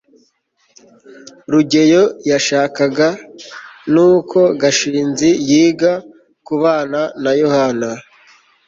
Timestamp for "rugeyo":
1.51-2.03